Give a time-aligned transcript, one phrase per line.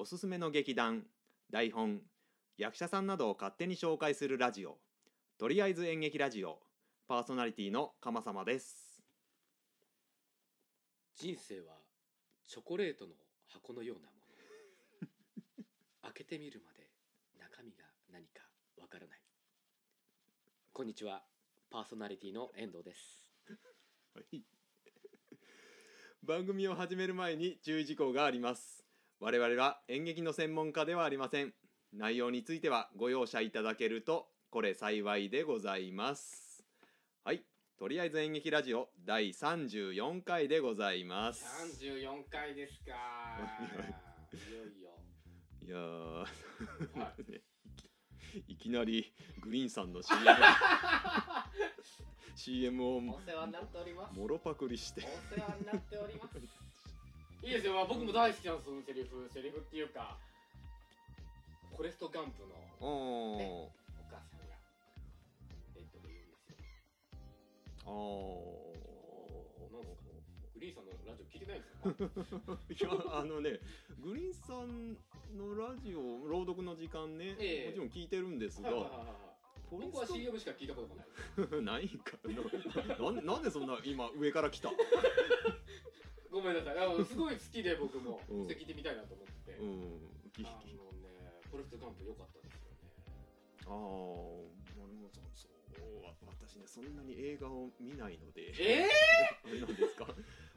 [0.00, 1.02] おすすめの劇団
[1.50, 1.98] 台本
[2.56, 4.78] 役者さんなどを勝手に紹介するラジオ
[5.40, 6.60] とりあえず演劇ラジオ
[7.08, 9.02] パーソナリティの鎌様です。
[11.16, 11.74] 人生は
[12.46, 13.10] チョコレートの
[13.48, 14.12] 箱のようなも
[15.56, 15.64] の。
[16.02, 16.86] 開けてみるまで
[17.36, 17.78] 中身が
[18.12, 18.44] 何か
[18.80, 19.18] わからない。
[20.72, 21.24] こんにちは。
[21.72, 23.26] パーソナリティの遠藤です。
[24.14, 24.44] はい。
[26.22, 28.87] 番組を始める前に注意事項があります
[29.20, 31.52] 我々は演劇の専門家ではありません。
[31.92, 36.64] 内容についてはご容赦いただけるとこれ幸いでございます。
[37.24, 37.42] はい。
[37.76, 41.44] とりあえず演劇ラジオ第34回でございます。
[41.80, 42.94] 34回ですか。
[44.32, 44.96] いよいよ
[45.66, 45.68] い。
[45.68, 46.24] や
[48.46, 50.20] いきなりグリーンさんの CM,
[52.36, 53.18] CM をも
[54.28, 55.02] ろパクリして。
[55.02, 56.67] お世話になっております
[57.42, 60.16] いいですよ、まあ、僕も大好きなんですそのセリフセリフっていうか。
[61.76, 62.48] フォレストガンプの
[62.80, 63.42] おー。
[63.70, 63.70] お
[64.10, 64.56] 母さんが
[65.76, 66.56] えっと言うんですよ。
[67.86, 67.90] あ
[69.70, 70.10] なんですか？
[70.54, 71.88] グリーンさんのラジオ聞いてないんですか？
[72.68, 73.60] ーいやあのね
[74.02, 74.94] グリーンさん
[75.38, 77.66] のラジオ朗読の時間ね、ええ。
[77.68, 79.04] もちろん聞いてるんですがはいはいはいは。
[79.04, 79.06] い
[79.70, 81.06] フォレ僕はス CM しか聞いたことがない
[81.46, 82.18] ト ないんか
[82.98, 83.12] な。
[83.12, 84.70] ななんでそんな今上から来た？
[86.38, 86.78] ごめんなさい。
[86.78, 88.20] あのすごい好きで僕も。
[88.30, 88.46] うん。
[88.46, 90.30] 聞いてみたいなと思って、うん。
[90.30, 91.10] きあのね
[91.50, 92.78] フォレストガンプ良かったですよね。
[93.66, 95.48] ああ俺もそうそ
[95.82, 98.54] うわ私ねそんなに映画を見ないので。
[98.58, 98.86] え
[99.44, 100.06] あれなんですか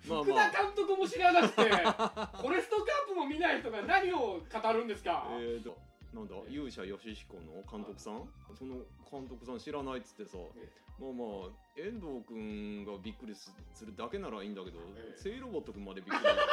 [0.08, 0.52] まあ福まあ。
[0.52, 5.78] 田監督も知らなくてフォレストガンプも見ない人が何を語るんですか、 えーと
[6.14, 8.28] なんだ勇者ヨシヒコの監督さん？
[8.58, 10.38] その監督さん知らないっつってさ。
[10.58, 10.68] え
[11.02, 15.18] まあまあ遠藤君がびっくりすするだけならいいんだけど、ええ。
[15.18, 16.46] セイロボット君までびっくりしてたか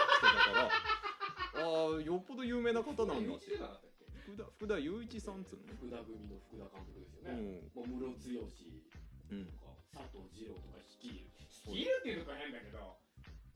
[0.56, 0.70] ら
[1.60, 5.66] ああよっぽど有名な方なんだ福田福田雄一さんっつうの？
[5.76, 7.70] 福田組の福田監督ですようね、ん。
[7.75, 7.86] もう
[8.16, 8.82] 室強し
[9.31, 11.26] うんとか佐藤二郎とか率いる。
[11.48, 12.97] 率いるっていうのが変だけど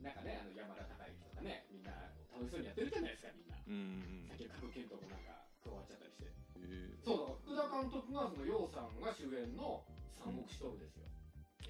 [0.00, 1.92] なんかねあの山田孝之とかねみんな
[2.32, 3.56] 楽しそうにやってるじゃないですかみんな。
[3.66, 6.24] うんさっきの角健人もなんか加わっちゃったりして。
[6.58, 6.98] え。
[7.04, 9.84] そうだ福田監督がその楊さんが主演の
[10.18, 11.04] 三国志トールですよ、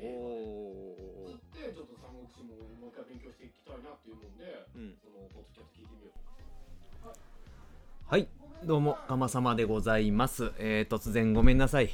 [0.00, 4.96] ー、おつってちょっと三国志ももう一回勉強していきたいなっていうもんでーうん。
[4.98, 7.08] そのポッドキャスト聞いてみよう
[8.06, 8.28] はい。
[8.64, 10.52] どうも鎌様でございます。
[10.58, 11.90] えー、突然ごめんなさい。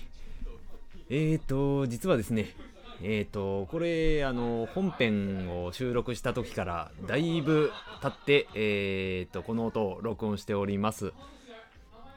[1.10, 2.54] えーと実はですね
[3.00, 7.72] えーとこれあの本編を収録した時からだいぶ
[8.02, 11.12] 経ってえーとこの音を録音しております。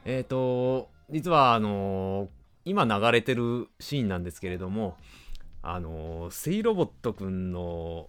[0.04, 2.28] えーと実はあの
[2.64, 4.96] 今流れてるシーンなんですけれども
[5.62, 8.08] あのセイロボットくんの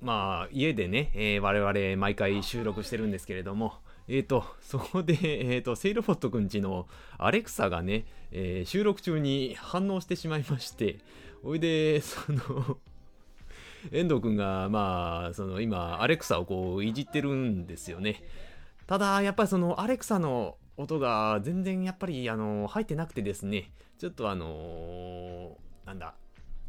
[0.00, 3.74] まあ家でね、えー我々毎回収録してるんですけれども
[4.06, 6.86] えーと、そこで、えーと、セイロボットくんちの
[7.16, 10.98] アレクサがね、えー収録中に反応してしまいまして、
[11.42, 12.78] おいで、その、
[13.92, 18.22] 遠藤くんが、まあ、その、今、アレクサをこう、いじってるんですよね。
[18.86, 26.14] ただ、やっぱりその、アレクサの音が全然やっぱり、あの、入ってなくてですね、ちょっとあのなんだ、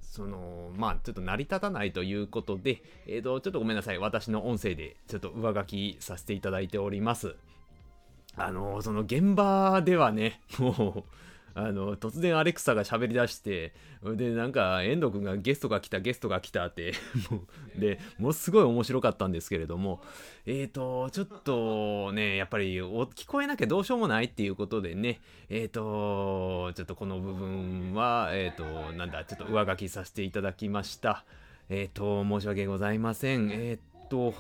[0.02, 3.98] その、まあ、ちょっと成り立たないということで、えーと、ちょっとごめんなさい。
[3.98, 7.36] 私の音声でちょっと上書きさせていただいております。
[8.38, 11.04] あの、その現場ではね、もう、
[11.58, 13.74] あの、突然アレクサが喋り出して、
[14.04, 16.94] で、なんか、遠藤くんがゲストが来た、ゲストが来たって、
[17.32, 17.44] も
[17.78, 20.02] う、で、ものすごい面白かったんですけれども、
[20.46, 31.24] えーと、ちょっとね、やっぱりお聞こえなきゃどうしようもないっていうことでね、えーと、ちょっとこの部分は、えーと、なんだ、ちょっと上書きさせていただきました。
[31.70, 33.50] えーと、申し訳ございません。
[33.50, 34.34] えーと、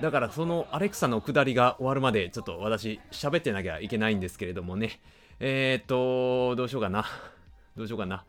[0.00, 5.00] だからそのアレクサの下りが終わるまで、ちょっと私喋ってなきゃいけないんですけれどもね。
[5.40, 7.04] えーと、どうしようかな。
[7.76, 8.24] どうしようかな。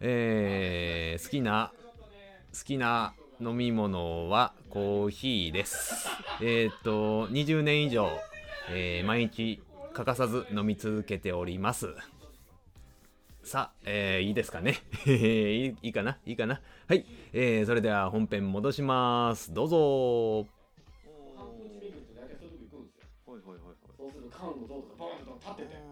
[0.00, 1.72] えー、好きな、
[2.52, 6.08] 好きな飲み物はコーヒーです。
[6.42, 8.08] えっ、と、20年以上、
[8.70, 9.62] えー毎日
[9.94, 11.88] 欠かさず飲み続けております。
[13.42, 14.76] さあ、えーいいですかね
[15.06, 16.18] いいいいかな？
[16.26, 16.60] いいかな？
[16.86, 19.52] はい、えーそれでは本編戻します。
[19.54, 20.46] どうぞそう
[21.00, 21.14] すよ
[23.26, 25.87] はいはいはいそうするとカウンの像とかボーンと立ってて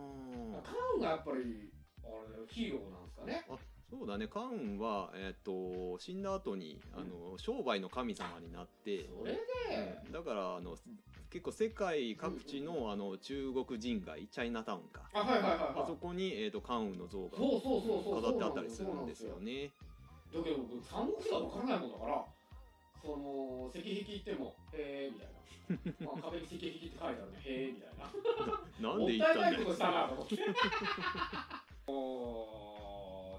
[0.97, 1.71] ンがやっぱり
[2.03, 2.07] あ
[2.39, 3.45] れヒーローなんですかね。
[3.89, 9.39] そうだね、カウンは、えっ、と、死んだ後に、あの、商売の神様になって、それで。
[10.07, 10.13] うん。
[10.13, 10.77] だから、あの、
[11.31, 15.09] 結構世界各地の、あの、中国人街、チャイナタウンか。
[15.15, 19.71] あそこに、えっ、と、カウンの像が飾ってあったりするんですよね。
[20.35, 22.25] だけど僕三国志が分からないもんだから
[23.07, 25.37] その石壁行ってもへえみたいな。
[26.07, 28.11] まあ、壁に石壁って書いてあるねへえみたいな。
[28.91, 29.55] なんもっで行ったたんだよ。
[29.55, 30.35] いないことしたなと思って。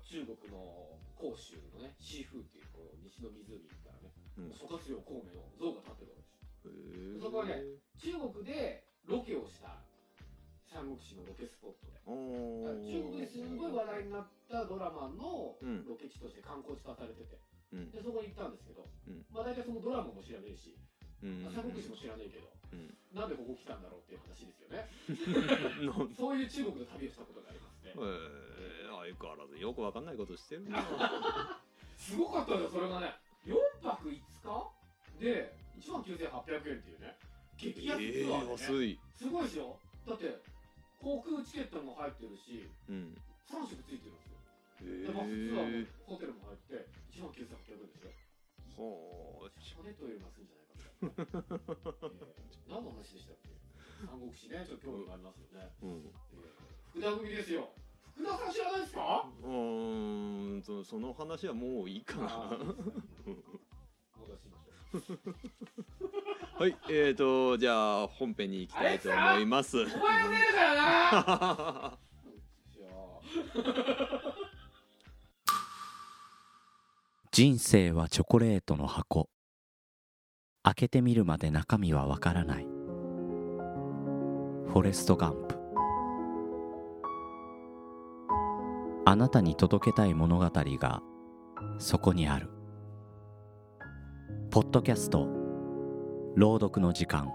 [0.08, 0.88] 中国の
[1.20, 4.54] 広州のねシーフーっていうこう西の湖からねうん。
[4.56, 7.22] 諸葛亮孔明の像が立ってるわけですへー。
[7.22, 7.64] そこはね
[8.00, 9.84] 中国でロケをした
[10.64, 11.98] 三国志のロケスポットで。
[12.08, 15.86] 中国ですんごい話題になったドラマのうん。
[15.86, 19.26] ロケ地として観光地化されてて、うんでそこに行ったんですけど、うん。
[19.32, 20.76] まあ大体そのドラマも知らねえし、
[21.24, 21.44] うん。
[21.44, 22.94] まあ三国志も知らねえけど、うん。
[23.12, 24.88] なんでここ来たんだろうっていう話ですよね。
[26.16, 27.94] そういう中国の旅をしたことがありますね。
[27.96, 30.80] えー、相変わらずよくわかんないことしてるな。
[31.98, 33.16] すごかったよそれがね。
[33.46, 34.78] 4泊5日？
[35.20, 37.18] で1万9800円っていうね
[37.58, 38.46] 激安えツアーで、ね。
[38.46, 39.80] ー、安い、すごいですよ。
[40.06, 40.42] だって
[41.02, 43.18] 航空チケットも入ってるしうん、
[43.50, 44.37] 3食ついてるんですよ。
[44.37, 44.37] へ
[44.82, 48.12] でバスツアーえもホテルも入って1万9800円ですよ
[48.78, 53.50] はあシャネットよりも安いんじゃないかみたいな、えー何の話でしたっけ？
[54.06, 54.66] 三国志ね。
[54.68, 55.90] ちょっと興味がありますよね、うん。
[55.90, 56.12] えー
[56.92, 57.70] 福田組ですよ。
[58.16, 59.30] 福田さん知らないですか？
[59.44, 62.28] うーんそその話はもういいかな。
[66.60, 69.78] はいえーとじゃあ本編に行きたいと思います。
[69.80, 71.98] お前が出るからな
[77.38, 79.30] 人生はチョコレートの箱。
[80.64, 82.64] 開けてみるまで中身はわからない。
[82.64, 85.56] フォレスト・ガンプ。
[89.06, 91.04] あなたに届けたい物語が
[91.78, 92.50] そこにある。
[94.50, 95.28] ポッドキャスト。
[96.36, 97.30] 朗読の時間。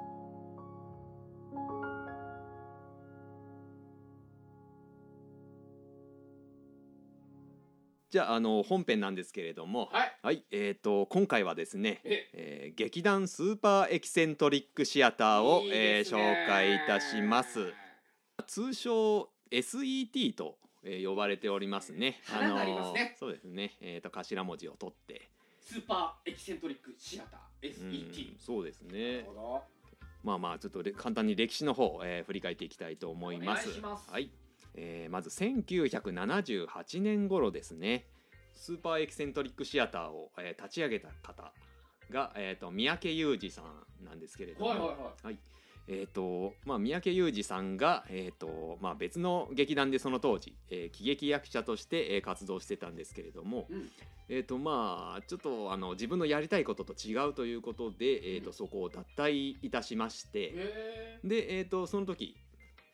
[8.12, 10.12] じゃああの本編なんですけれどもはい。
[10.22, 12.72] はいえーと今回はですねええ。
[12.76, 17.72] ー劇団スーパーエキセントリックシアターをいいえー紹介いたします。
[18.46, 22.20] 通称 SET と、えー呼ばれておりますね。
[22.30, 22.46] あ
[22.92, 23.78] ねそうですね。
[23.80, 29.24] えーと頭文字を取って、スーパーエキセントリックシアターうん SET そうですなね
[30.22, 33.68] まあまあちょっとれ簡単に歴史の方、えー振り返っていきたいと思います。
[33.68, 34.10] お願いします。
[34.10, 34.30] はい、
[34.74, 38.06] えーまず1978年頃ですね。
[38.54, 41.52] スーパーエキセントリックシアターを、えー立ち上げた方
[42.10, 45.26] が、えー、と三宅裕二さんなんですけれども、はいはいはい。
[45.26, 45.38] はい。
[45.88, 53.90] えーとまあ、三宅裕二さんが、えーとまあ、別の劇団でその当時、えー喜劇役者として、えー活動してたんですけれども、うん。
[54.28, 58.52] えーとまあ、ちょっとあの自分のやりたいことと違うということで、えーとうん。
[58.52, 62.36] そこを脱退いたしまして、へで、えー、とその時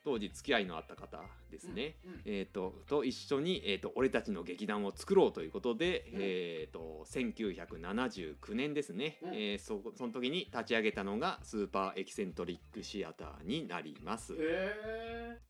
[0.05, 2.21] 当時付き合いのあった方ですね、うんうん。
[2.25, 6.21] えー、とと一緒に、えーと「俺たちの劇団を作ろう」ということで、うん。
[6.21, 9.35] えー、と1979年ですね、うん。
[9.35, 14.35] えーそその時に立ち上げたのがスーパーエキセントリックシアターになります。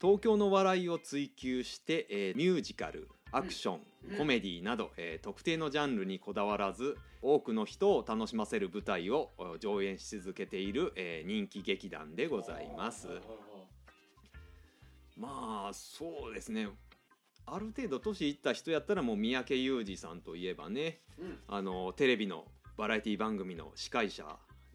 [0.01, 3.81] 東京の笑いを追求して、えーミュージカルアクション、
[4.11, 4.19] うん。
[4.19, 13.09] コメディなど、えー特定のジャンルにこだわらず多くの人を楽しませる舞台をお上演し続けている、えー人気劇団でございます
[15.19, 16.69] まあそうですね。
[17.45, 21.39] ある程度年いった人やったらもう三宅裕二さんといえばねうん。
[21.49, 22.45] あのテレビの
[22.77, 24.25] バラエティ番組の司会者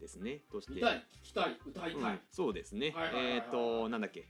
[0.00, 0.42] ですね。
[0.52, 0.74] として。
[0.74, 1.06] 見たい。
[1.22, 1.56] 聞きたい。
[1.66, 2.20] 歌いたい、うん。
[2.30, 2.94] そうですね。
[3.14, 4.26] えっ、となんだっけ。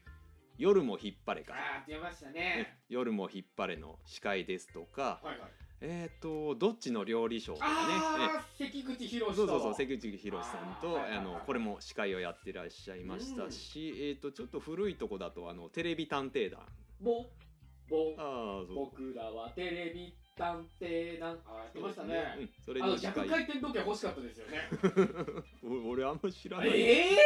[0.57, 1.55] 夜も引っ張れか。
[1.55, 2.33] ああ出ましたね。
[2.33, 2.79] ね。
[2.89, 7.75] 夜も引っ張れの司会ですとか、はいはいえっ、とどっちの料理ショーとかね。
[7.77, 16.61] ああ関口博えそうそうそう関口宏さんとあのこれも司会をやってらっしゃいましたし、えっ、とちょっと古いとこだとあのテレビ探偵団。
[17.03, 17.27] ぼ
[17.91, 18.15] ぼ。
[18.17, 21.39] あ僕らはテレビ探偵団。
[21.47, 22.35] ああやってましたね。
[22.39, 24.69] うん、それあの逆回転時計欲しかったですよね。
[25.87, 26.69] お俺あんま知らない。
[26.71, 27.19] ええ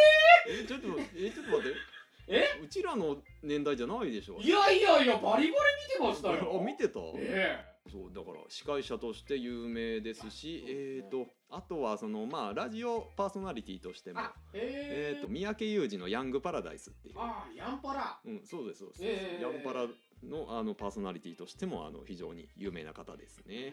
[0.62, 1.78] えちょっとえちょっと待って。
[2.30, 2.44] え？
[2.62, 4.38] うちらの年代じゃないでしょ。
[4.38, 5.52] いやいやいやバリバリ見
[5.94, 6.60] てましたよ。
[6.60, 14.20] あ見てた、えそうだから司会者として有名ですしえっ、とあとはそのまあラジオパーソナリティとしても
[14.52, 18.20] えー、と三宅裕二の「ヤングパラダイス」っていう、ああヤンパラ。
[18.24, 19.42] うん、そうですそうです、えー。
[19.42, 19.86] ヤンパラ
[20.22, 23.68] のあのパーソナリティとしてもあの非常に有名な方ですうね。
[23.68, 23.72] ん。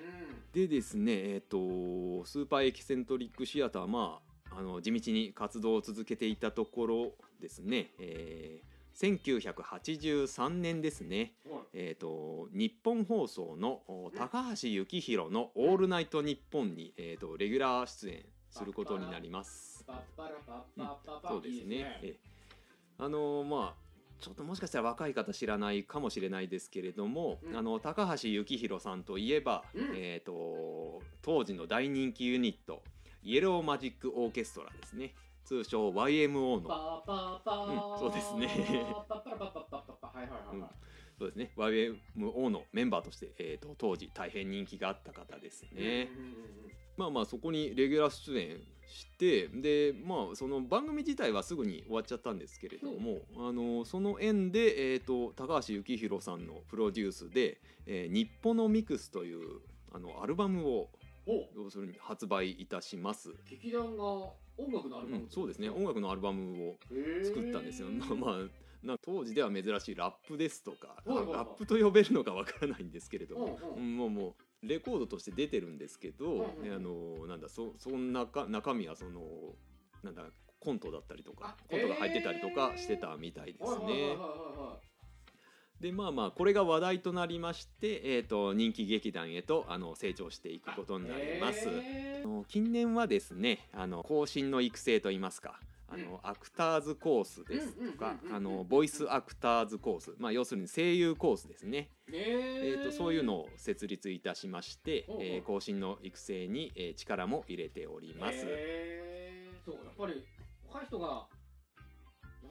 [0.53, 1.57] でですねえっ、と
[2.25, 19.83] スーパーエキセントリックシアターまああの地道に活動を続けていたところですね、えー1983年ですね、はいえー、と日本放送のお高橋幸宏の「オールナイトニッポンに」えー、とレギュラー出演することになります。
[19.85, 21.99] パッパラパッパッパッパそうですね。
[22.01, 22.19] ええ。
[22.97, 23.85] あのまあ
[24.21, 27.57] ちょっともしかしたら若い方知らないかもしれないですけれども、うん。
[27.57, 29.91] あの高橋幸宏さんといえば、うん。
[29.93, 32.81] えっ、と当時の大人気ユニット
[33.25, 37.03] イエローマジックオーケストラですね通称 YMO の。
[37.99, 38.49] そうですね。
[41.17, 41.51] そうですね。
[41.55, 45.69] YMO のメンバーとして、えー、と当時大変人気があった方ですね。
[45.71, 46.71] うんうんうんうん。
[46.97, 59.61] まあまあそこにレギュラー出演してでまあその番組自体はすぐに終わっちゃったんですけれども、あのその縁で、えー、と高橋幸宏さんのプロデュースで「えー、日本のミクス」という
[59.91, 60.89] あのアルバムを
[61.27, 61.49] お。
[61.55, 63.33] 要するに発売いたします。
[63.49, 65.69] 劇団が音楽のアルバムうん、そうですね。
[65.69, 66.75] 音楽のアルバムを
[67.23, 67.87] 作ったんですよ。
[67.91, 79.55] まあまあな当時では珍しいラップですとか、ラップと呼べるのかわからないんですけれども、うんもうもうレコードとして出てるんですけど、うんあのなんだそそんなか中身はその
[80.03, 82.55] なんだコントだったりとかあコントが入ってたりとえー。
[82.55, 84.15] かしてたみたいですね。
[85.81, 91.67] でまあまあこれが話題となりまして、えー、と人気劇団へとあの成長していくことになります。
[91.67, 108.39] へあの近年はですねあの後進の育成といいますかあの、アクターズコースですとかうんうんうんうんうんあのボイスアクターズコース、まあ、要するに声優コースですね、えー、とそういうのを設立いたしましてほうほ、うえー後進の育成に、えー力も入れております。
[109.65, 110.23] そうやっぱり
[110.67, 111.27] 若い人が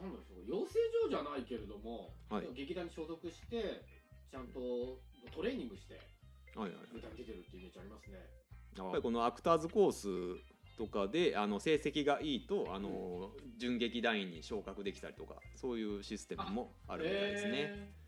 [0.01, 2.47] なんだろう養成所じゃないけれども、はい。
[2.53, 3.81] 劇団に所属して
[4.31, 4.99] ちゃんと
[5.33, 5.99] トレーニングして
[6.55, 6.69] 舞
[7.01, 8.17] 台に出てるっていうイメージありますね。
[8.77, 10.41] やっぱりこのアクターズコース
[10.77, 17.51] とかであの成績がいいとあの準劇団員に昇格できたりとかそういうシステムもあるみたいですね。
[17.57, 18.05] へ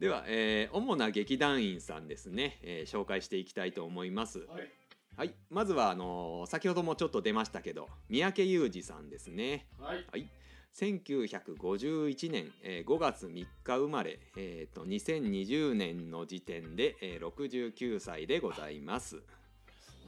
[0.00, 4.38] では、えー主な劇団員さんですね、えー紹介していきたいと思います。
[4.38, 4.70] ーはい。
[5.16, 9.66] はい、まずはあのー先ほどもちょっと出ましたけど三宅裕二さんですね。
[9.78, 10.06] はい。
[10.10, 10.30] はい、
[10.76, 19.16] 1951年、えー5月3日生まれ、えーと2020年の時点で、えー69歳でございます。
[19.16, 19.22] そ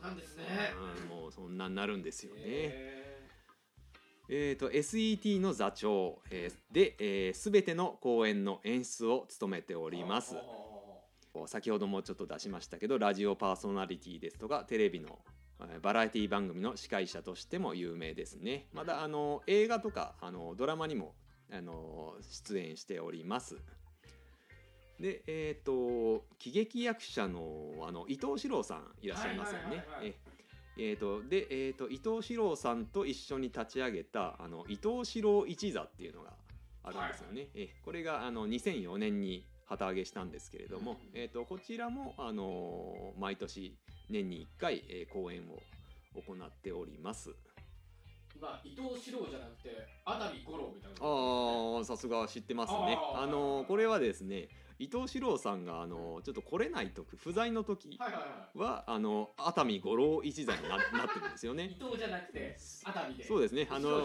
[0.00, 0.45] うなんですね
[1.04, 2.40] うんもうそんなになるんですよね。
[2.45, 3.02] へ
[4.28, 10.37] えー、と SET の座長、えーで、えー、全ての公演の演出を務めておーります
[11.47, 15.41] 先ほどもちょっと出しましたけどラジオパーソナリティですとかテレビのえー
[15.83, 18.66] バラエティ番組の司会者としても有名ですね。
[18.73, 21.14] またあの映画とかあのドラマにも
[21.52, 23.57] あの出演しております。
[25.00, 29.66] でえっ、と喜劇役者のあの伊藤四郎さんいらっしゃいますよね。
[29.66, 30.14] はいはいはいはい
[30.78, 36.33] ええーとで、えー、と伊藤四郎さんと一緒に立ち上げたあの伊藤四郎一座っていうのが
[36.83, 37.49] あるんですよね。
[37.54, 43.76] えこれがあの2004年に旗揚げしたんですけれども、えー、とこちらも、あのー毎年
[44.12, 45.61] 年に1回、えー公演を
[46.14, 47.35] 行っております。
[48.37, 50.99] 今伊藤四郎じゃなくて熱海五郎みたいな。
[51.00, 52.99] ああさすが知ってますね。
[53.14, 58.59] あのーこれはですね伊藤四郎さんが、あのーちょっと来れない時不在の時はいはいはい。
[58.59, 61.76] はあの熱海五郎一座にな なってるんですよね。
[61.78, 61.83] 伊。
[61.83, 63.25] 藤じゃなくて熱海で。
[63.25, 63.69] そうですね。
[63.71, 64.00] あの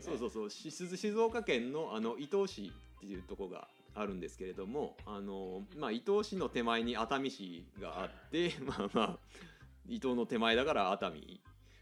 [0.00, 0.50] そうそうそう。
[0.50, 3.68] し静静岡県のあの伊東市っていうところが
[4.00, 9.18] あるんですけれどもあの、まあ、伊東市の手前に熱海市があって、 まあまあ
[9.88, 11.40] 伊東の手前だから熱海。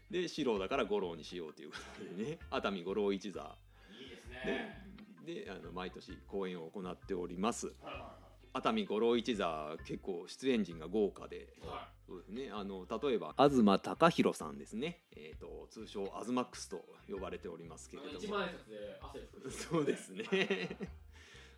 [0.09, 3.57] で四郎だから五郎にしようということでね熱海五郎一座。
[3.91, 4.83] いいですね。
[5.25, 7.73] でであの毎年公演を行っております。
[8.53, 11.53] 熱海五郎一座結構出演陣が豪華で
[12.07, 12.49] そうですね。
[12.51, 13.63] あの例えば東
[13.99, 18.15] 貴弘さんですね、えー、と通称アズマックスと呼ばれておりますけれども。
[18.15, 20.77] い一万円札で汗拭くそうですね。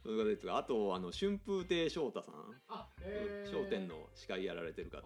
[0.04, 2.36] そういうことですがあとあの春風亭昇太さん、
[2.70, 5.02] あへー商店の司会やられてる方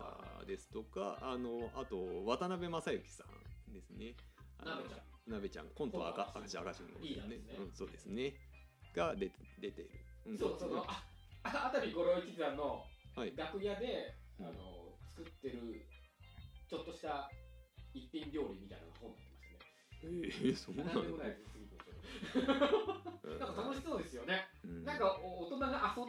[0.46, 3.24] ですとか、あのあと渡辺正行さ
[3.70, 4.16] んですね。
[4.60, 5.02] あの鍋ちゃん。
[5.26, 7.40] 鍋ちゃん、コント赤コント赤赤信号いいね。
[7.58, 8.34] うん、そうですね。
[8.96, 9.90] が出出ている。
[10.28, 10.38] うん。
[10.38, 11.04] そうそのあ
[11.44, 12.86] あ熱海五郎一座の
[13.16, 13.34] はい。
[13.36, 14.58] 楽屋であうん。
[14.58, 15.86] の作ってる
[16.70, 17.30] ちょっとした
[17.94, 20.30] 一品料理みたいな本になってましたね。
[20.44, 21.18] えー、そうななんでも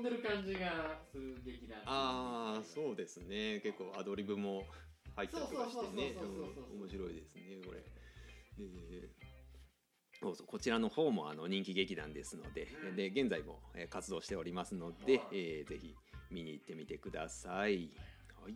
[0.04, 3.60] でる感じがする劇団ああそうですね。
[3.60, 4.64] 結構アドリブも
[5.16, 6.14] 入ったりとかしてね。
[6.72, 7.78] 面白いですねこれ。
[7.80, 9.08] で
[10.20, 12.96] そうそうこちらの方もあの人気劇団ですのでうん。
[12.96, 15.94] で現在もえー活動しておりますのではい、えーぜひ
[16.30, 17.90] 見に行ってみてください、
[18.42, 18.54] はい、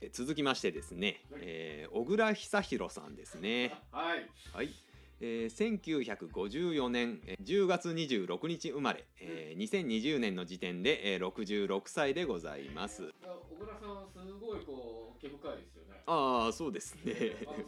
[0.00, 1.42] え続きましてですね、はい。
[1.44, 3.72] えー小倉久弘さんですね。
[3.92, 4.28] はい。
[4.52, 4.70] はい、
[5.20, 13.12] えー1954年えー10月26日生まれ、えー2020年の時点で、えー66歳でございます。
[13.48, 16.00] 小倉さんはすごいこう毛深いですよね。
[16.06, 17.12] ああそうですね。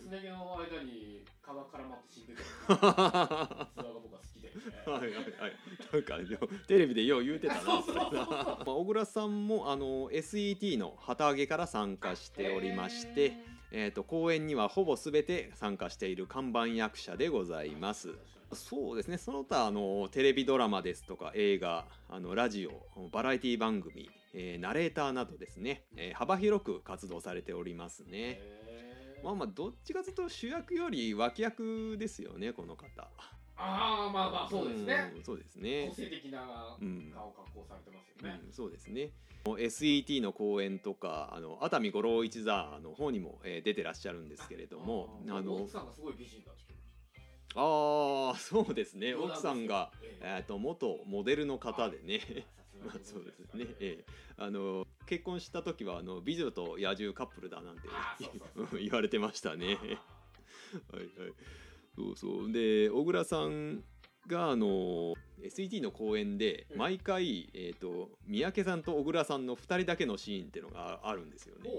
[0.01, 4.51] すね毛の間に皮絡まって死んでたそれが僕は好きで、
[4.91, 5.53] はいはいはい。
[5.93, 6.39] なんかよ
[6.69, 7.61] テレビでよう言うてたな。
[7.65, 7.83] ま
[8.61, 13.35] あ小倉さんもあの SET の旗揚げから参加しておりまして、
[13.73, 18.11] えー、と公演にはほぼ全て参加している看板役者でございます。
[18.53, 19.17] そうですね。
[19.17, 28.41] その他あのテレビドラマですとか映画あのラジオバラエティ番組、えーナレーターなどですね、えー幅広く活動されておりますね。
[29.23, 33.09] まあまあどっちかというと主役より脇役ですよねこの方。
[33.57, 34.95] ああまあまあそうですね。
[35.21, 35.87] んそうですね。
[35.91, 37.13] 個性的なうん。
[37.15, 38.41] 顔格好されてますよね。
[38.47, 39.11] うん、そうですね
[39.45, 46.53] SET の公演とかあの熱海五郎一座の方にも、えー出てらっしゃるんですけれどもあの奥さんがすごい美人だ
[47.55, 49.15] ああそうですね。
[49.15, 50.37] 奥さんが、ええ。
[50.39, 52.21] えー、と元モデルの方でね。
[52.85, 54.05] まあそうですね、ええ。
[54.37, 57.89] あの結婚した時はあの美女と野獣カップルだなんて
[58.81, 59.67] 言われてましたね。
[59.67, 61.33] はいはい。
[61.97, 62.53] そうそう。
[62.53, 63.83] で小倉さん
[64.27, 66.79] があの SET の公演でうん。
[66.79, 71.71] 毎回、えー、と三宅さんと小倉さんの2人だけのシーンっていうのがあるんですよね。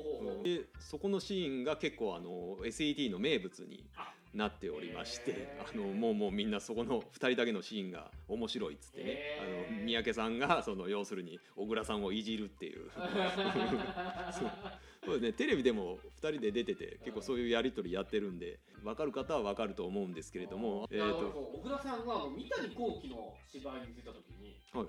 [0.43, 12.89] でそこのシーンが結構あの SET の名物にあなっておりましてあのもうもうみんなそこの2人だけのシーンが面白いっつってねあの三宅さんがその要するに小倉さんをいじるっていう。
[14.31, 14.51] そう。
[15.03, 21.21] そうですねテレビでも2人で出てて結構そういうやり取りやってるんで分かる方は分かると思うんですけれどもえー、と。
[21.21, 24.85] と小倉さんが三谷幸喜の芝居に出た時にはい。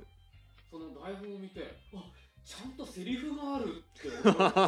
[0.70, 2.11] その台本を見てあ
[2.44, 4.61] ちゃんとセリフがあるって思った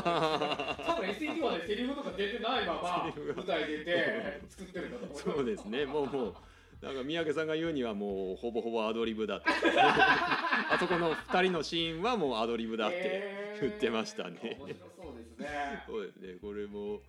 [0.86, 5.18] 多分 SET はねセリフとか出てないまま舞台出て作ってるんだと思う。
[5.18, 5.84] そうですね。
[5.84, 6.34] もうもう
[6.80, 9.48] なんか三宅さんが言うにはもうほぼほぼアドリブだって。
[9.76, 14.56] あそこの2人のシーンはもうアドリブだって言ってましたね。
[14.60, 15.48] 面白そうですね。
[15.86, 16.38] そうですね。
[16.40, 17.02] これも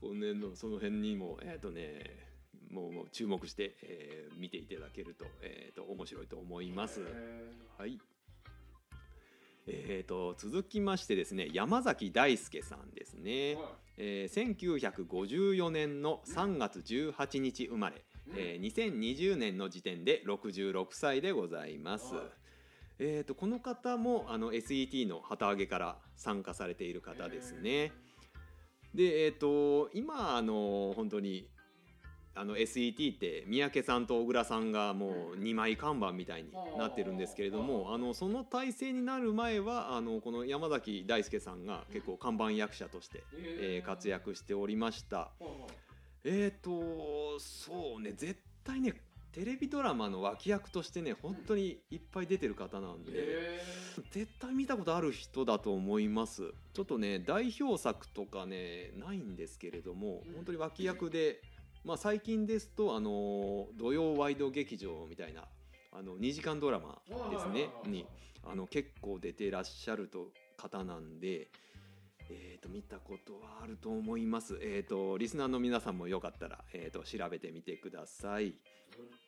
[0.00, 2.28] 本年のその辺にもえっ、とね
[2.70, 7.02] もうもう注目して、えー見ていただけると,、えー、と面白いと思います。
[7.02, 7.04] へ
[7.76, 8.00] はい
[9.72, 13.72] えー、と続きましてですね山崎大輔さんですーね、はい。
[13.98, 18.02] えー1954年の3月18日生まれ、
[18.36, 22.14] えー2020年の時点で66歳でございます。
[22.14, 22.24] はい。
[23.02, 27.92] えー、とこの方もあの SET の旗揚げから参加されている方ですね。
[28.94, 31.48] で、えー、と今あの本当に
[32.34, 45.30] あの SET って三宅さんと小倉さんがもう2枚看板みたいになってるんですけれどもあのその体制になる前はあのこの山崎大輔さんが結構看板役者として、えー活躍しておりました。
[46.22, 48.94] えーとそうね絶対ね
[49.32, 53.12] テレビドラマの脇役としてね本当にいっぱい出てる方なんで。
[53.14, 53.60] へ
[54.10, 56.52] 絶対見たことある人だと思います。
[56.72, 60.34] ちょっとね代表作とかねないんですけれどもうん。
[60.34, 61.40] 本当に脇役で、
[61.84, 65.44] まあ、最近ですとあの土曜ワイド劇場みたいな
[65.92, 66.98] あの2時間ドラマ
[67.30, 68.06] ですねに
[68.44, 71.48] あの結構出てらっしゃると方なんで。
[72.32, 74.56] えー、と見たことはあると思います。
[74.62, 78.54] えー、とリスナーの皆さんもよかったら、えー、と調べてみてください。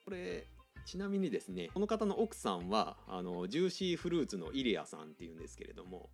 [0.05, 0.47] これ
[0.87, 6.11] ちなみにですねこの方の奥さんはあのジューシーフルーツのイリアさんっていうんですけれども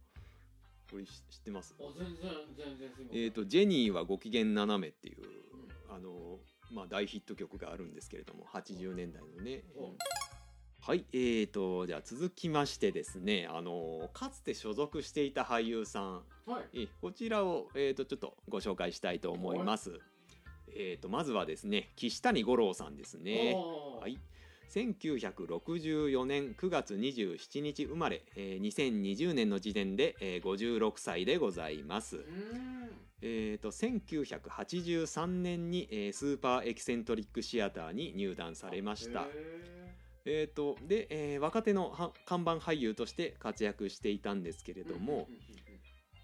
[0.91, 1.75] これ知知ってます？
[3.13, 5.19] えー、とジェニーはご機嫌斜めっていう
[5.89, 6.39] あの、
[6.71, 9.97] まあ、大ヒット曲があるんですけれども80年代のね、うん
[10.81, 16.23] はいえー、とじゃあ続きましてですねあのかつて所属していた俳優さん。
[16.47, 16.85] はい。
[16.85, 20.01] えこちらを、えー、とちょっとご紹介したいと思います、
[20.75, 23.53] えー、とまずはですね岸谷五郎さんですね。
[23.55, 24.19] ははい、
[24.69, 32.21] 1964年9月27日生まれ、えー2020年の時点で、えー56歳でございますう。
[32.21, 32.25] ん
[33.21, 39.23] えー、と1983年に、えースーパーエキセントリックシアターに入団されました。
[39.23, 39.95] へ
[40.27, 45.29] えー、とで、えー若手のは看板俳優として活躍していたんですけれーども、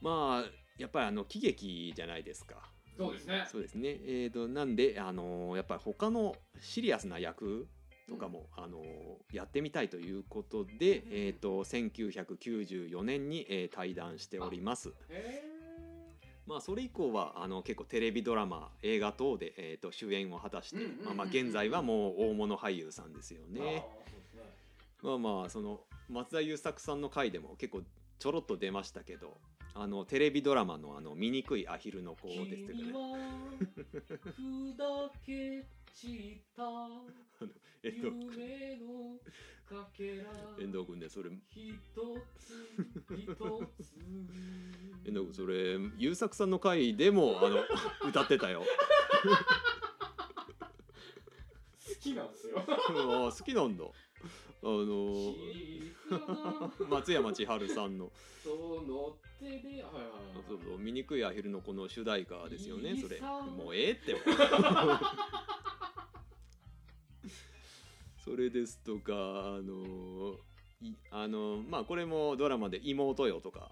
[0.03, 2.57] まあやっぱりあの喜劇じゃないですか。
[2.97, 3.89] そうですねそうですね。
[3.89, 7.67] えー、となんで、あのーやっぱり他のシリアスな役
[8.09, 8.85] とかも、あのー
[9.33, 10.79] やってみたいということで、うん。
[10.79, 14.93] えー、と1994年に、えー対談しております。
[15.09, 15.43] へ
[16.47, 23.61] まあ、それ以降はあの結構テレビドラマ映画等で、えー、と主演を果たして、うんうんうんうんまあ、まあ現在はもう大物俳優さんですよーね。
[23.61, 23.87] あね。
[25.03, 27.83] まあまあその松田優作さんの回でも結構
[28.19, 29.39] ちょろっと出ましたけど
[29.77, 32.93] あのテレビドラマのあの醜いアヒルの子ですけどね。
[34.39, 36.63] 砕け散った
[37.83, 39.19] 遠藤君夢の
[39.69, 40.25] かけら
[40.61, 41.73] 遠藤君ねそれ一
[42.39, 42.55] つ
[43.17, 43.97] 一つ。
[45.05, 47.57] 遠藤君それ優作さんの回でもあの
[48.09, 48.63] 歌ってたよ。
[48.63, 48.67] 好
[52.01, 52.59] きなんですよ。
[52.59, 53.85] あー好きなんだ。
[54.63, 55.35] の
[56.89, 58.13] 松山千春さんの。
[58.43, 58.87] そう
[59.51, 59.83] 乗ってで。
[59.83, 60.13] はいはいはい。
[60.49, 63.21] そうそう醜いアヒルのこの主題歌ですよねそれ。
[63.21, 64.17] もうええって。
[68.25, 70.39] それですとかあの
[70.81, 73.71] いあのまあこれもドラマで「妹よ」とか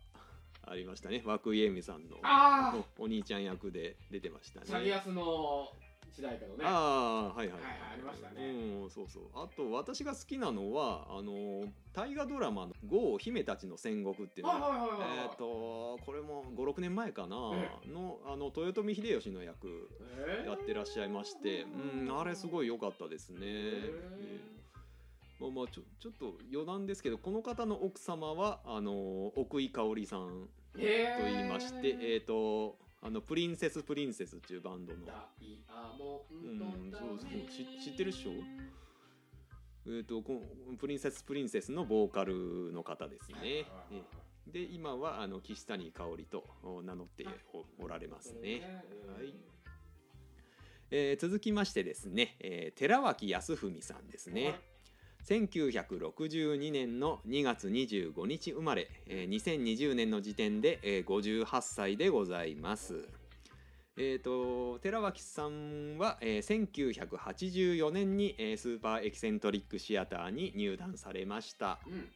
[0.65, 1.23] ありましたね。
[1.27, 5.73] 涌井絵美さんのあおお兄ちゃん役で出てましたあチャリねアスの
[6.15, 6.65] 主題歌のね。
[6.65, 7.63] ああはいはいはい。
[7.63, 8.47] はいありましたね。
[8.85, 9.23] うんそうそう。
[9.35, 23.39] あと私が好きなのはあの大河ドラマの「郷姫たちの戦国」っていうのがはいはいはいはいえっ、とこれも56年前かな、えのあの豊臣秀吉の役えーやってらっしゃいまして、うん、あれすごい良かったですね。
[23.43, 24.53] へ
[25.41, 35.29] まあまあちょちょっと余談ですけどこの方の奥様はあの奥井香織さんと言いまして、えっ、とあのプリンセスプリンセスっていうバンドの、うん、だ
[36.99, 38.31] そうそうね知知ってるっしょ
[39.85, 43.39] えっ、とこのプリンセスプリンセスのボーカルの方ですね。
[43.43, 44.03] ええ。
[44.47, 48.83] で今はあの岸谷香織とお名乗っておおられますね。
[49.17, 49.35] はい。
[50.93, 54.61] えー続きましてですね、えー寺脇康文さんですね。
[55.29, 63.09] 1962年の2月25日生まれ、えー2020年の時点で、えー58歳でございます。
[63.97, 71.79] えー、と寺脇さんは、えー1984年に、えースーパーエキセントリックシアターに入団されました。
[71.87, 72.09] うん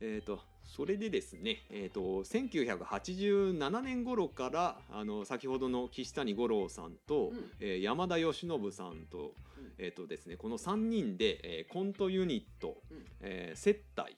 [0.00, 7.50] えー、とそれでですね、えー、と1987年頃からあの先ほどの岸谷五郎さんと、うん。
[7.60, 9.72] えー山田義信さんと,、うん。
[9.78, 13.04] えーとですね、この3人で、えーコントユニット、うん。
[13.20, 14.16] えー接待、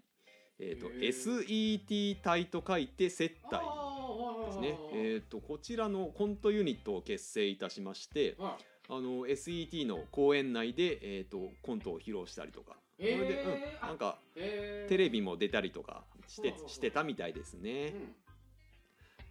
[0.59, 1.09] えーとへー。
[1.09, 3.93] SET 隊と書いて接待あ
[4.47, 8.57] ですね、えー、とこちらのコントユニットを結成いたしましてあ
[8.89, 17.89] の SET の公演内で、えー、とコントを披露したりとか、それで、うん、なんかテレビも出たりとかしてしてたみたいですうね。
[17.91, 18.15] ん。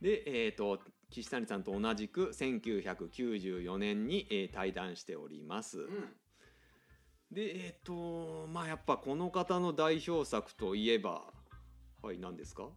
[0.02, 0.80] で、えー、と
[1.10, 5.80] 岸谷さんと同じく1994年に、えー対談しております。
[5.80, 6.16] うん。
[7.32, 11.22] でえっ、とまあやっぱこの方の代表作といえば
[12.02, 12.68] はい何ですか？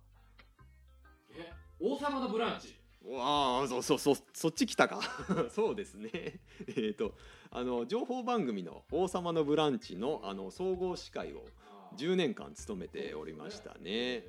[1.31, 2.77] え王様のブランチ。
[3.07, 5.01] わあそうそうそうそっち来たか。
[5.51, 6.11] そうですね。
[6.77, 7.15] えっと
[7.57, 11.45] あの情報番組の「王様のブランチの」あの総合司会を
[11.97, 14.25] 10年間務めておりましたね。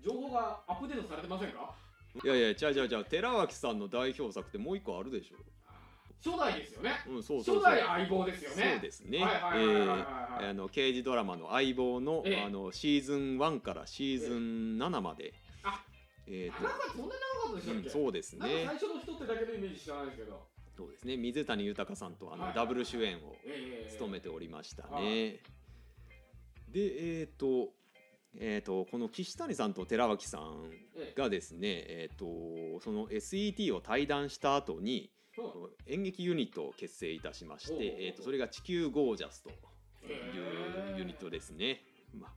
[0.00, 1.74] 情報がアップデートされてませんか？
[2.24, 5.36] いやいや、じゃあじゃあじゃあ寺脇さんの代表作ってもう一個あるでしょ。
[6.24, 7.64] 初代ですよねうん、そうそうそう。
[7.64, 9.18] 初代相棒ですよねそうですね。
[9.18, 15.34] えーあの刑事ドラマの相棒の、ええあのシーズン1からシーズン7まで。
[15.64, 15.84] あ
[16.28, 18.70] えあなんかそんな長かったでしたっうんけ、そうですなんか最ね。
[18.72, 20.46] 初の人ってだけのイメージ知らないですけど
[20.78, 21.16] そうですね。
[21.16, 24.90] 水谷豊さんとあの、はいダブル主演をええ務めておりましたね。
[24.92, 25.04] はい
[26.72, 27.70] で、えっ、と。
[28.40, 40.16] えー、とこの岸谷さんと寺脇さんええがですね、えー、とその SET を対談した後にそう演劇ユニットを結成いたしまして、えー、とそれが地球ゴージャスとへい
[40.92, 41.80] うーユニットですね。
[42.14, 42.30] まあ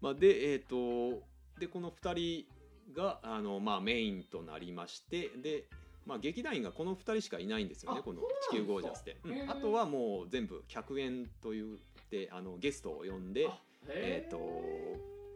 [0.00, 1.22] まあ、で,、えー、と
[1.60, 2.46] でこの2
[2.94, 5.64] 人があの、まあ、メインとなりましてで、
[6.08, 9.18] まあ、劇団員がこの2人しかいないんですよねあこの地球ゴージャスって。
[9.24, 9.50] うん。
[9.50, 11.78] あとはもう全部客演といっ
[12.10, 14.38] てあのゲストを呼んで、あえー、へと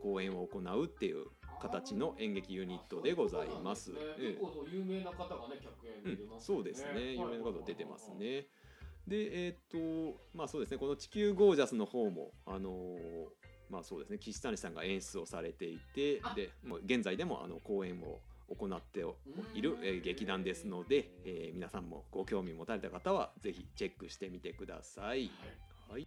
[0.03, 1.27] 公演を行うっていう
[1.61, 3.93] 形の演劇ユニットでございます。
[4.73, 8.47] 有名な方がね客演うんで出ますそうですね、有名な方出てますね。
[9.07, 13.27] で、えーっと、まあそうですね、この地球ゴージャスの方も、あのー
[13.69, 16.51] まあそうですね、岸谷さんが演出をされていてあ、で、
[16.85, 18.21] 現在でもあの公演を
[18.57, 19.05] 行って
[19.55, 25.31] いる、えー劇団ですので、えー皆さんもご興味持たれた方は、ぜひチェックしてみてください。
[25.89, 26.07] はい。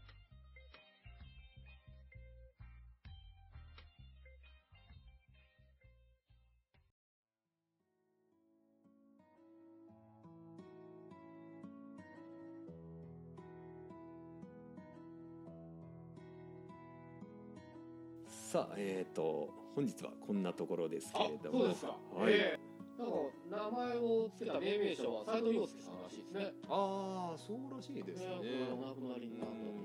[18.28, 21.60] さあ、えっ、と、本日はこんなところですけあれども。
[21.60, 22.34] そうですか、はい。
[22.34, 28.26] ええなんか名前を付けた命名者は斉藤洋介さんらしいですねああ、そうらしいですね。
[28.26, 29.84] ねお亡くなりになったという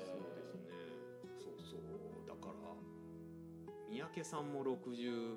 [0.00, 0.72] そうですね。
[1.44, 2.26] そうそう。
[2.26, 2.72] だから
[3.90, 5.36] 三宅さんも六十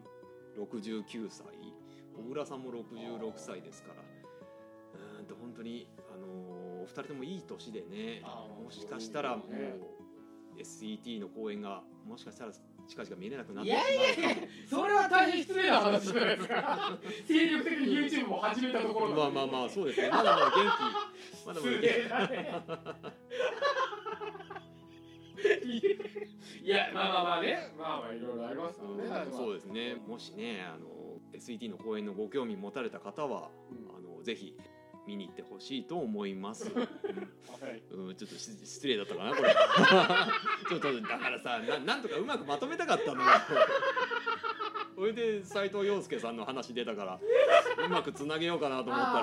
[0.56, 1.46] 六十九歳、
[2.16, 4.02] 小倉さんも六十六歳ですから。
[4.02, 8.22] うーんと本当にあのーお二人ともいい年でね。
[8.64, 12.52] もしかしたらもう SET の公演がもしかしたら
[12.88, 20.10] 近々見れなくなっていやいやいやそれは大変失礼な話じゃないですか精力的に YouTube も始めたところまあまあまあそうですね。
[20.10, 20.58] まだまだ元気。
[21.48, 21.76] まだまだ元気。
[21.76, 22.62] すげえなね
[26.64, 27.72] いやまあまあまあね。
[27.78, 29.32] まあまあいろいろありますからね。
[29.32, 29.96] そうですね。
[30.08, 30.88] もしねあの
[31.34, 33.50] SET の公演のご興味持たれた方は、
[33.90, 34.56] あのぜひ
[35.08, 36.88] 見に行ってほしいと思います、う んは
[37.70, 37.84] い。
[37.92, 39.50] うん、ちょっとし失礼だったかなこれ。
[40.70, 43.30] ちょっとだからさななんとかうまくまとめたかったのよ。
[44.96, 47.20] それで斎藤洋介さんの話出たから
[47.86, 49.20] うまくつなげようかなと思ったら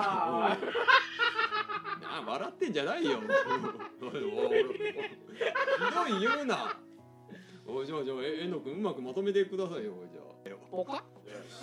[0.52, 0.66] あう
[1.98, 2.26] ん。
[2.26, 3.20] な笑ってんじゃないよ。
[3.20, 4.18] ひど
[6.08, 6.76] い言うな。
[7.66, 10.32] おいじゃあじゃあえ遠藤君うまくまとめてくださいよじゃあ。
[10.72, 11.04] ポカ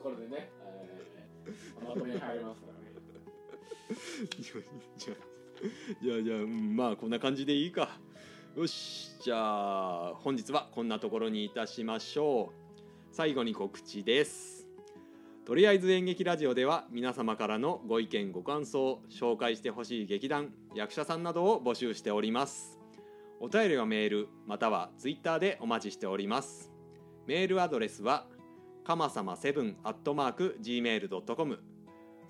[0.00, 0.63] これでね、えー、
[1.94, 2.60] まとめに入ります。
[2.60, 2.92] からね
[4.40, 5.16] じゃあ
[6.02, 7.88] じゃあじゃあうんまあこんな感じでいいか？
[8.56, 12.54] よしじゃあ本日はこんなところにいたしましょう。
[13.12, 14.66] 最後に告知です
[15.44, 22.80] とりあえず演劇ラジオでは皆様からのご意見ご感想紹介してほしい劇団役者さんなどを募集しております。
[23.40, 26.72] お便りはメールまたはツイッターでお待ちしております。
[27.26, 28.26] メールアドレスは
[28.84, 31.58] かまさま7 at mark gmail.com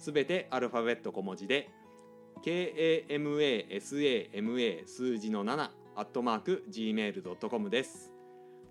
[0.04, 1.70] すべてアルファベット小文字で
[2.44, 8.12] KAMASAMA 数字の7アットマーク Gmail.com です。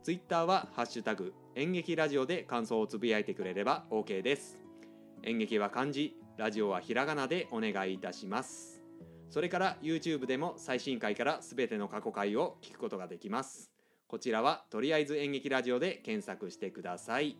[0.03, 4.59] ツイッターはハッシュタグ演劇ラジオで感想をつぶやいてくれれば OK です。
[5.23, 8.83] 演劇は漢字ラジオはひらがなでお願いいたします。
[9.31, 13.71] それから YouTube でも最新回からすべての過去回を聞くことができます。
[14.05, 17.39] こちらはとりあえず演劇ラジオで検索してください。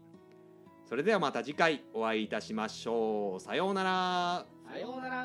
[0.94, 3.40] それではまた次回お会いいたしましょう。
[3.40, 4.46] さようなら。
[4.72, 5.23] さようなら。